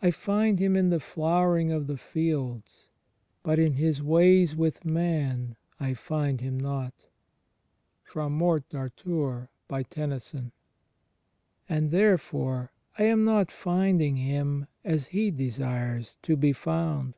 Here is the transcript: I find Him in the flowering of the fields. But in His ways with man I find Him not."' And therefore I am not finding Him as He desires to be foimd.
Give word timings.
I 0.00 0.10
find 0.10 0.58
Him 0.58 0.74
in 0.74 0.88
the 0.88 0.98
flowering 0.98 1.70
of 1.70 1.86
the 1.86 1.98
fields. 1.98 2.88
But 3.42 3.58
in 3.58 3.74
His 3.74 4.02
ways 4.02 4.56
with 4.56 4.86
man 4.86 5.54
I 5.78 5.92
find 5.92 6.40
Him 6.40 6.58
not."' 6.58 6.94
And 8.14 8.30
therefore 11.90 12.72
I 12.98 13.02
am 13.02 13.24
not 13.26 13.52
finding 13.52 14.16
Him 14.16 14.66
as 14.82 15.06
He 15.08 15.30
desires 15.30 16.18
to 16.22 16.36
be 16.38 16.54
foimd. 16.54 17.12